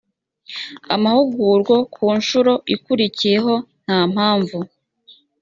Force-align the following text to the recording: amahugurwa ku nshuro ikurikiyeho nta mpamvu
amahugurwa 0.95 1.75
ku 1.93 2.05
nshuro 2.19 2.53
ikurikiyeho 2.75 3.53
nta 3.83 3.99
mpamvu 4.13 4.57